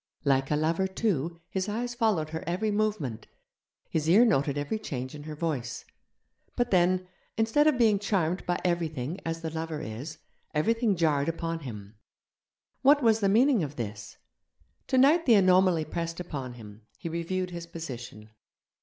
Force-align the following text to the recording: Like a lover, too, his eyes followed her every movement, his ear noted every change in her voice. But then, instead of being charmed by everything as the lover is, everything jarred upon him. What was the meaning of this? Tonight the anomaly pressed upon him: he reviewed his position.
Like 0.23 0.49
a 0.49 0.55
lover, 0.55 0.87
too, 0.87 1.41
his 1.47 1.69
eyes 1.69 1.93
followed 1.93 2.31
her 2.31 2.43
every 2.47 2.71
movement, 2.71 3.27
his 3.87 4.09
ear 4.09 4.25
noted 4.25 4.57
every 4.57 4.79
change 4.79 5.13
in 5.13 5.25
her 5.25 5.35
voice. 5.35 5.85
But 6.55 6.71
then, 6.71 7.07
instead 7.37 7.67
of 7.67 7.77
being 7.77 7.99
charmed 7.99 8.43
by 8.47 8.59
everything 8.65 9.19
as 9.23 9.41
the 9.41 9.51
lover 9.51 9.79
is, 9.79 10.17
everything 10.55 10.95
jarred 10.95 11.29
upon 11.29 11.59
him. 11.59 11.99
What 12.81 13.03
was 13.03 13.19
the 13.19 13.29
meaning 13.29 13.61
of 13.61 13.75
this? 13.75 14.17
Tonight 14.87 15.27
the 15.27 15.35
anomaly 15.35 15.85
pressed 15.85 16.19
upon 16.19 16.53
him: 16.53 16.87
he 16.97 17.07
reviewed 17.07 17.51
his 17.51 17.67
position. 17.67 18.31